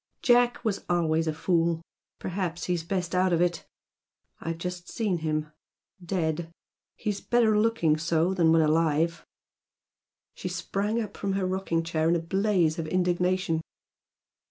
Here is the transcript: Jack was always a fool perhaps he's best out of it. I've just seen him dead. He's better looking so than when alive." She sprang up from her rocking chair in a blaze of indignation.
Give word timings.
Jack 0.23 0.65
was 0.65 0.83
always 0.89 1.27
a 1.27 1.31
fool 1.33 1.79
perhaps 2.17 2.63
he's 2.63 2.81
best 2.81 3.13
out 3.13 3.31
of 3.31 3.39
it. 3.39 3.67
I've 4.39 4.57
just 4.57 4.89
seen 4.89 5.19
him 5.19 5.51
dead. 6.03 6.49
He's 6.95 7.21
better 7.21 7.55
looking 7.55 7.97
so 7.97 8.33
than 8.33 8.51
when 8.51 8.63
alive." 8.63 9.23
She 10.33 10.47
sprang 10.47 10.99
up 10.99 11.15
from 11.17 11.33
her 11.33 11.45
rocking 11.45 11.83
chair 11.83 12.09
in 12.09 12.15
a 12.15 12.19
blaze 12.19 12.79
of 12.79 12.87
indignation. 12.87 13.61